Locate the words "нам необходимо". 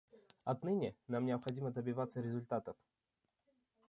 1.07-1.69